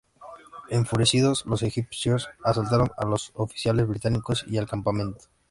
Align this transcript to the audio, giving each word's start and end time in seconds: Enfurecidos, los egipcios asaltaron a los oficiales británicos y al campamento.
Enfurecidos, 0.71 1.45
los 1.45 1.61
egipcios 1.61 2.27
asaltaron 2.43 2.89
a 2.97 3.05
los 3.05 3.31
oficiales 3.35 3.87
británicos 3.87 4.43
y 4.47 4.57
al 4.57 4.67
campamento. 4.67 5.25